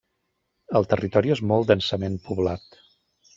El 0.79 0.87
territori 0.93 1.33
és 1.35 1.43
molt 1.51 1.69
densament 1.73 2.17
poblat. 2.25 2.81